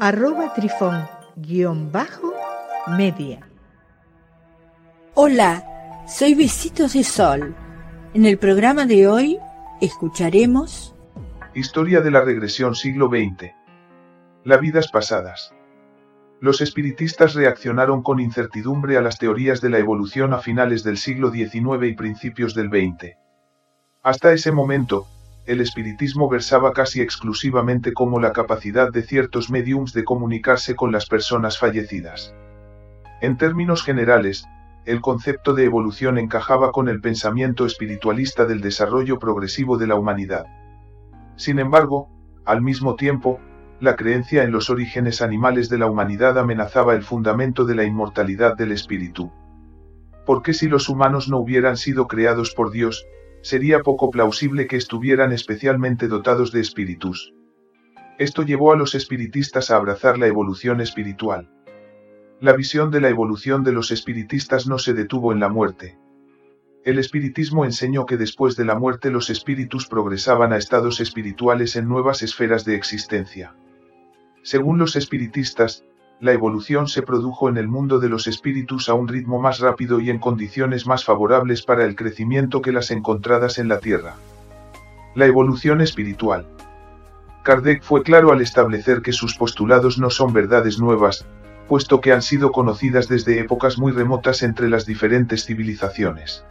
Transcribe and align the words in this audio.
arroba 0.00 0.54
trifón 0.54 1.08
guion 1.36 1.90
bajo 1.90 2.32
media. 2.96 3.40
Hola, 5.14 6.04
soy 6.06 6.34
Besitos 6.34 6.92
de 6.92 7.02
Sol. 7.02 7.54
En 8.14 8.24
el 8.24 8.38
programa 8.38 8.86
de 8.86 9.08
hoy 9.08 9.38
escucharemos 9.80 10.94
Historia 11.54 12.00
de 12.00 12.12
la 12.12 12.20
regresión 12.20 12.76
siglo 12.76 13.08
XX. 13.08 13.50
La 14.44 14.58
vidas 14.58 14.88
pasadas. 14.88 15.52
Los 16.40 16.60
espiritistas 16.60 17.34
reaccionaron 17.34 18.04
con 18.04 18.20
incertidumbre 18.20 18.96
a 18.96 19.00
las 19.00 19.18
teorías 19.18 19.60
de 19.60 19.70
la 19.70 19.78
evolución 19.78 20.32
a 20.32 20.38
finales 20.38 20.84
del 20.84 20.96
siglo 20.96 21.32
XIX 21.32 21.84
y 21.88 21.94
principios 21.94 22.54
del 22.54 22.68
XX. 22.68 23.16
Hasta 24.04 24.32
ese 24.32 24.52
momento, 24.52 25.08
el 25.48 25.62
espiritismo 25.62 26.28
versaba 26.28 26.74
casi 26.74 27.00
exclusivamente 27.00 27.94
como 27.94 28.20
la 28.20 28.32
capacidad 28.32 28.92
de 28.92 29.02
ciertos 29.02 29.48
mediums 29.48 29.94
de 29.94 30.04
comunicarse 30.04 30.76
con 30.76 30.92
las 30.92 31.06
personas 31.06 31.58
fallecidas. 31.58 32.34
En 33.22 33.38
términos 33.38 33.82
generales, 33.82 34.44
el 34.84 35.00
concepto 35.00 35.54
de 35.54 35.64
evolución 35.64 36.18
encajaba 36.18 36.70
con 36.70 36.90
el 36.90 37.00
pensamiento 37.00 37.64
espiritualista 37.64 38.44
del 38.44 38.60
desarrollo 38.60 39.18
progresivo 39.18 39.78
de 39.78 39.86
la 39.86 39.94
humanidad. 39.94 40.44
Sin 41.36 41.58
embargo, 41.58 42.10
al 42.44 42.60
mismo 42.60 42.94
tiempo, 42.94 43.40
la 43.80 43.96
creencia 43.96 44.42
en 44.42 44.52
los 44.52 44.68
orígenes 44.68 45.22
animales 45.22 45.70
de 45.70 45.78
la 45.78 45.86
humanidad 45.86 46.38
amenazaba 46.38 46.94
el 46.94 47.04
fundamento 47.04 47.64
de 47.64 47.74
la 47.74 47.84
inmortalidad 47.84 48.54
del 48.54 48.72
espíritu. 48.72 49.32
Porque 50.26 50.52
si 50.52 50.68
los 50.68 50.90
humanos 50.90 51.30
no 51.30 51.38
hubieran 51.38 51.78
sido 51.78 52.06
creados 52.06 52.52
por 52.54 52.70
Dios, 52.70 53.06
sería 53.42 53.80
poco 53.80 54.10
plausible 54.10 54.66
que 54.66 54.76
estuvieran 54.76 55.32
especialmente 55.32 56.08
dotados 56.08 56.52
de 56.52 56.60
espíritus. 56.60 57.32
Esto 58.18 58.42
llevó 58.42 58.72
a 58.72 58.76
los 58.76 58.94
espiritistas 58.94 59.70
a 59.70 59.76
abrazar 59.76 60.18
la 60.18 60.26
evolución 60.26 60.80
espiritual. 60.80 61.50
La 62.40 62.52
visión 62.52 62.90
de 62.90 63.00
la 63.00 63.08
evolución 63.08 63.64
de 63.64 63.72
los 63.72 63.90
espiritistas 63.90 64.66
no 64.66 64.78
se 64.78 64.94
detuvo 64.94 65.32
en 65.32 65.40
la 65.40 65.48
muerte. 65.48 65.98
El 66.84 66.98
espiritismo 66.98 67.64
enseñó 67.64 68.06
que 68.06 68.16
después 68.16 68.56
de 68.56 68.64
la 68.64 68.78
muerte 68.78 69.10
los 69.10 69.30
espíritus 69.30 69.86
progresaban 69.86 70.52
a 70.52 70.56
estados 70.56 71.00
espirituales 71.00 71.76
en 71.76 71.88
nuevas 71.88 72.22
esferas 72.22 72.64
de 72.64 72.76
existencia. 72.76 73.54
Según 74.42 74.78
los 74.78 74.96
espiritistas, 74.96 75.84
la 76.20 76.32
evolución 76.32 76.88
se 76.88 77.02
produjo 77.02 77.48
en 77.48 77.58
el 77.58 77.68
mundo 77.68 78.00
de 78.00 78.08
los 78.08 78.26
espíritus 78.26 78.88
a 78.88 78.94
un 78.94 79.06
ritmo 79.06 79.40
más 79.40 79.60
rápido 79.60 80.00
y 80.00 80.10
en 80.10 80.18
condiciones 80.18 80.84
más 80.84 81.04
favorables 81.04 81.62
para 81.62 81.84
el 81.84 81.94
crecimiento 81.94 82.60
que 82.60 82.72
las 82.72 82.90
encontradas 82.90 83.58
en 83.58 83.68
la 83.68 83.78
Tierra. 83.78 84.16
La 85.14 85.26
evolución 85.26 85.80
espiritual. 85.80 86.46
Kardec 87.44 87.84
fue 87.84 88.02
claro 88.02 88.32
al 88.32 88.40
establecer 88.40 89.00
que 89.00 89.12
sus 89.12 89.36
postulados 89.36 89.98
no 89.98 90.10
son 90.10 90.32
verdades 90.32 90.80
nuevas, 90.80 91.24
puesto 91.68 92.00
que 92.00 92.12
han 92.12 92.22
sido 92.22 92.50
conocidas 92.50 93.08
desde 93.08 93.38
épocas 93.38 93.78
muy 93.78 93.92
remotas 93.92 94.42
entre 94.42 94.68
las 94.68 94.86
diferentes 94.86 95.44
civilizaciones. 95.44 96.44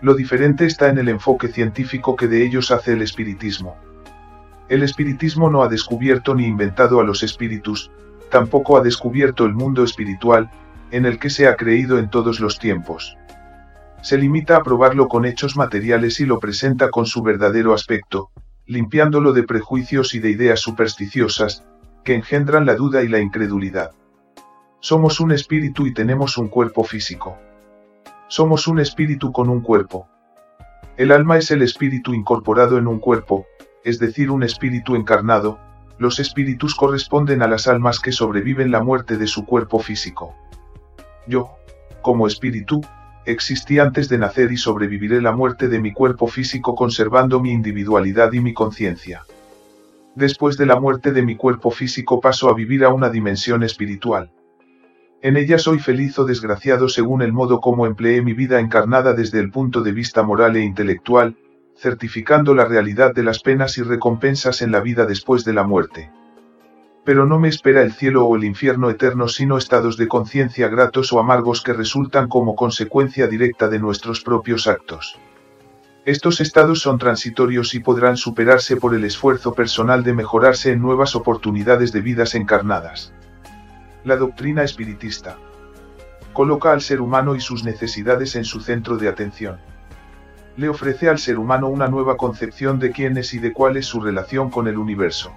Lo 0.00 0.14
diferente 0.14 0.64
está 0.64 0.88
en 0.88 0.96
el 0.96 1.10
enfoque 1.10 1.48
científico 1.48 2.16
que 2.16 2.26
de 2.26 2.42
ellos 2.42 2.70
hace 2.70 2.94
el 2.94 3.02
espiritismo. 3.02 3.76
El 4.70 4.82
espiritismo 4.82 5.50
no 5.50 5.62
ha 5.62 5.68
descubierto 5.68 6.34
ni 6.34 6.46
inventado 6.46 7.00
a 7.00 7.04
los 7.04 7.22
espíritus, 7.22 7.90
tampoco 8.30 8.76
ha 8.76 8.80
descubierto 8.80 9.44
el 9.44 9.54
mundo 9.54 9.84
espiritual, 9.84 10.50
en 10.90 11.06
el 11.06 11.18
que 11.18 11.30
se 11.30 11.46
ha 11.46 11.56
creído 11.56 11.98
en 11.98 12.10
todos 12.10 12.40
los 12.40 12.58
tiempos. 12.58 13.16
Se 14.02 14.16
limita 14.16 14.56
a 14.56 14.62
probarlo 14.62 15.08
con 15.08 15.24
hechos 15.24 15.56
materiales 15.56 16.20
y 16.20 16.26
lo 16.26 16.38
presenta 16.38 16.90
con 16.90 17.06
su 17.06 17.22
verdadero 17.22 17.74
aspecto, 17.74 18.30
limpiándolo 18.66 19.32
de 19.32 19.42
prejuicios 19.42 20.14
y 20.14 20.20
de 20.20 20.30
ideas 20.30 20.60
supersticiosas, 20.60 21.64
que 22.04 22.14
engendran 22.14 22.64
la 22.64 22.74
duda 22.74 23.02
y 23.02 23.08
la 23.08 23.18
incredulidad. 23.18 23.92
Somos 24.80 25.20
un 25.20 25.32
espíritu 25.32 25.86
y 25.86 25.92
tenemos 25.92 26.38
un 26.38 26.48
cuerpo 26.48 26.84
físico. 26.84 27.36
Somos 28.28 28.68
un 28.68 28.78
espíritu 28.78 29.32
con 29.32 29.48
un 29.48 29.60
cuerpo. 29.60 30.08
El 30.96 31.12
alma 31.12 31.38
es 31.38 31.50
el 31.50 31.62
espíritu 31.62 32.14
incorporado 32.14 32.78
en 32.78 32.86
un 32.86 33.00
cuerpo, 33.00 33.46
es 33.84 33.98
decir, 33.98 34.30
un 34.30 34.42
espíritu 34.42 34.96
encarnado, 34.96 35.58
los 35.98 36.20
espíritus 36.20 36.74
corresponden 36.74 37.42
a 37.42 37.48
las 37.48 37.66
almas 37.66 38.00
que 38.00 38.12
sobreviven 38.12 38.70
la 38.70 38.82
muerte 38.82 39.16
de 39.16 39.26
su 39.26 39.44
cuerpo 39.44 39.80
físico. 39.80 40.34
Yo, 41.26 41.50
como 42.02 42.26
espíritu, 42.26 42.80
existí 43.24 43.78
antes 43.78 44.08
de 44.08 44.18
nacer 44.18 44.52
y 44.52 44.56
sobreviviré 44.56 45.20
la 45.20 45.32
muerte 45.32 45.68
de 45.68 45.80
mi 45.80 45.92
cuerpo 45.92 46.28
físico 46.28 46.74
conservando 46.74 47.40
mi 47.40 47.50
individualidad 47.50 48.32
y 48.32 48.40
mi 48.40 48.54
conciencia. 48.54 49.24
Después 50.14 50.56
de 50.56 50.66
la 50.66 50.80
muerte 50.80 51.12
de 51.12 51.22
mi 51.22 51.36
cuerpo 51.36 51.70
físico 51.70 52.20
paso 52.20 52.48
a 52.48 52.54
vivir 52.54 52.84
a 52.84 52.88
una 52.88 53.10
dimensión 53.10 53.62
espiritual. 53.62 54.30
En 55.20 55.36
ella 55.36 55.58
soy 55.58 55.80
feliz 55.80 56.18
o 56.18 56.24
desgraciado 56.24 56.88
según 56.88 57.22
el 57.22 57.32
modo 57.32 57.60
como 57.60 57.86
empleé 57.86 58.22
mi 58.22 58.34
vida 58.34 58.60
encarnada 58.60 59.14
desde 59.14 59.40
el 59.40 59.50
punto 59.50 59.82
de 59.82 59.92
vista 59.92 60.22
moral 60.22 60.56
e 60.56 60.62
intelectual, 60.62 61.36
certificando 61.78 62.54
la 62.54 62.64
realidad 62.64 63.14
de 63.14 63.22
las 63.22 63.38
penas 63.40 63.78
y 63.78 63.82
recompensas 63.82 64.62
en 64.62 64.72
la 64.72 64.80
vida 64.80 65.06
después 65.06 65.44
de 65.44 65.52
la 65.52 65.62
muerte. 65.62 66.10
Pero 67.04 67.24
no 67.24 67.38
me 67.38 67.48
espera 67.48 67.82
el 67.82 67.92
cielo 67.92 68.26
o 68.26 68.36
el 68.36 68.44
infierno 68.44 68.90
eterno 68.90 69.28
sino 69.28 69.56
estados 69.56 69.96
de 69.96 70.08
conciencia 70.08 70.68
gratos 70.68 71.12
o 71.12 71.20
amargos 71.20 71.62
que 71.62 71.72
resultan 71.72 72.28
como 72.28 72.56
consecuencia 72.56 73.28
directa 73.28 73.68
de 73.68 73.78
nuestros 73.78 74.22
propios 74.22 74.66
actos. 74.66 75.18
Estos 76.04 76.40
estados 76.40 76.80
son 76.80 76.98
transitorios 76.98 77.74
y 77.74 77.80
podrán 77.80 78.16
superarse 78.16 78.76
por 78.76 78.94
el 78.94 79.04
esfuerzo 79.04 79.54
personal 79.54 80.02
de 80.02 80.14
mejorarse 80.14 80.72
en 80.72 80.82
nuevas 80.82 81.14
oportunidades 81.14 81.92
de 81.92 82.00
vidas 82.00 82.34
encarnadas. 82.34 83.12
La 84.04 84.16
doctrina 84.16 84.64
espiritista 84.64 85.38
coloca 86.32 86.72
al 86.72 86.80
ser 86.80 87.00
humano 87.00 87.36
y 87.36 87.40
sus 87.40 87.62
necesidades 87.62 88.36
en 88.36 88.44
su 88.44 88.60
centro 88.60 88.96
de 88.96 89.08
atención 89.08 89.58
le 90.58 90.68
ofrece 90.68 91.08
al 91.08 91.18
ser 91.18 91.38
humano 91.38 91.68
una 91.68 91.86
nueva 91.86 92.16
concepción 92.16 92.80
de 92.80 92.90
quién 92.90 93.16
es 93.16 93.32
y 93.32 93.38
de 93.38 93.52
cuál 93.52 93.76
es 93.76 93.86
su 93.86 94.00
relación 94.00 94.50
con 94.50 94.66
el 94.66 94.76
universo. 94.76 95.32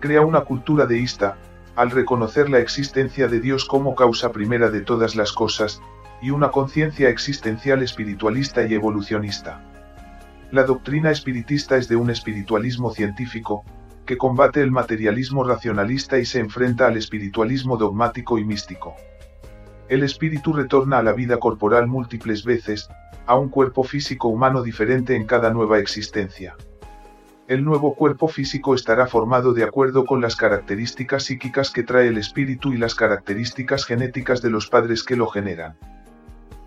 Crea 0.00 0.22
una 0.22 0.40
cultura 0.40 0.84
deísta, 0.84 1.38
al 1.76 1.92
reconocer 1.92 2.50
la 2.50 2.58
existencia 2.58 3.28
de 3.28 3.38
Dios 3.38 3.64
como 3.64 3.94
causa 3.94 4.32
primera 4.32 4.68
de 4.68 4.80
todas 4.80 5.14
las 5.14 5.32
cosas, 5.32 5.80
y 6.20 6.30
una 6.30 6.50
conciencia 6.50 7.08
existencial 7.08 7.84
espiritualista 7.84 8.66
y 8.66 8.74
evolucionista. 8.74 9.62
La 10.50 10.64
doctrina 10.64 11.12
espiritista 11.12 11.76
es 11.76 11.86
de 11.86 11.94
un 11.94 12.10
espiritualismo 12.10 12.90
científico, 12.90 13.64
que 14.06 14.16
combate 14.16 14.60
el 14.60 14.72
materialismo 14.72 15.44
racionalista 15.44 16.18
y 16.18 16.24
se 16.24 16.40
enfrenta 16.40 16.88
al 16.88 16.96
espiritualismo 16.96 17.76
dogmático 17.76 18.38
y 18.38 18.44
místico. 18.44 18.96
El 19.88 20.02
espíritu 20.02 20.52
retorna 20.52 20.98
a 20.98 21.02
la 21.04 21.12
vida 21.12 21.38
corporal 21.38 21.86
múltiples 21.86 22.44
veces, 22.44 22.88
a 23.26 23.36
un 23.36 23.48
cuerpo 23.48 23.82
físico 23.82 24.28
humano 24.28 24.62
diferente 24.62 25.16
en 25.16 25.26
cada 25.26 25.50
nueva 25.50 25.78
existencia. 25.78 26.56
El 27.48 27.64
nuevo 27.64 27.94
cuerpo 27.94 28.26
físico 28.26 28.74
estará 28.74 29.06
formado 29.06 29.52
de 29.52 29.62
acuerdo 29.62 30.04
con 30.04 30.20
las 30.20 30.34
características 30.34 31.24
psíquicas 31.24 31.70
que 31.70 31.84
trae 31.84 32.08
el 32.08 32.18
espíritu 32.18 32.72
y 32.72 32.76
las 32.76 32.94
características 32.94 33.84
genéticas 33.84 34.42
de 34.42 34.50
los 34.50 34.68
padres 34.68 35.04
que 35.04 35.14
lo 35.14 35.28
generan. 35.28 35.76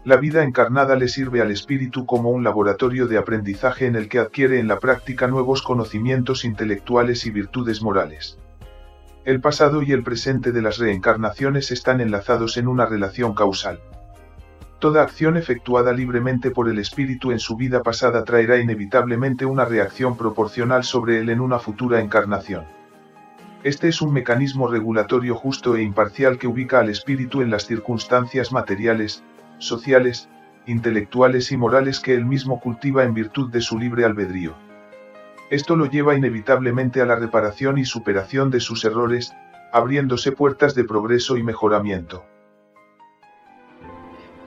La 0.06 0.16
vida 0.16 0.44
encarnada 0.44 0.96
le 0.96 1.10
sirve 1.10 1.42
al 1.42 1.52
espíritu 1.52 2.06
como 2.06 2.30
un 2.30 2.46
laboratorio 2.46 3.08
de 3.08 3.18
aprendizaje 3.18 3.86
en 3.86 3.98
el 3.98 4.08
que 4.08 4.20
adquiere 4.20 4.60
en 4.60 4.70
la 4.70 4.80
práctica 4.80 5.28
nuevos 5.28 5.62
conocimientos 5.62 6.46
intelectuales 6.46 7.26
y 7.26 7.32
virtudes 7.32 7.82
morales. 7.82 8.38
El 9.26 9.42
pasado 9.42 9.84
y 9.84 9.92
el 9.92 10.04
presente 10.04 10.54
de 10.54 10.62
las 10.62 10.78
reencarnaciones 10.78 11.72
están 11.72 12.00
enlazados 12.00 12.56
en 12.56 12.70
una 12.70 12.86
relación 12.86 13.36
causal. 13.36 13.82
Toda 14.80 15.02
acción 15.02 15.36
efectuada 15.36 15.92
libremente 15.92 16.52
por 16.52 16.70
el 16.70 16.80
espíritu 16.80 17.32
en 17.32 17.40
su 17.40 17.58
vida 17.58 17.84
pasada 17.84 18.24
traerá 18.24 18.60
inevitablemente 18.60 19.46
una 19.46 19.66
reacción 19.66 20.16
proporcional 20.16 20.86
sobre 20.86 21.20
él 21.20 21.30
en 21.30 21.42
una 21.42 21.60
futura 21.60 22.00
encarnación. 22.00 22.64
Este 23.66 23.90
es 23.90 24.02
un 24.02 24.14
mecanismo 24.14 24.70
regulatorio 24.70 25.36
justo 25.36 25.76
e 25.76 25.84
imparcial 25.84 26.38
que 26.38 26.48
ubica 26.48 26.80
al 26.80 26.90
espíritu 26.90 27.42
en 27.42 27.50
las 27.50 27.66
circunstancias 27.66 28.54
materiales, 28.54 29.22
sociales, 29.58 30.30
intelectuales 30.66 31.52
y 31.52 31.58
morales 31.58 32.00
que 32.00 32.14
él 32.14 32.26
mismo 32.26 32.62
cultiva 32.62 33.04
en 33.04 33.14
virtud 33.14 33.52
de 33.52 33.60
su 33.60 33.78
libre 33.78 34.06
albedrío. 34.06 34.56
Esto 35.50 35.76
lo 35.76 35.88
lleva 35.88 36.16
inevitablemente 36.16 37.02
a 37.02 37.06
la 37.06 37.18
reparación 37.18 37.80
y 37.80 37.84
superación 37.84 38.50
de 38.50 38.62
sus 38.62 38.86
errores, 38.86 39.34
abriéndose 39.74 40.32
puertas 40.32 40.74
de 40.74 40.86
progreso 40.86 41.36
y 41.36 41.44
mejoramiento. 41.44 42.24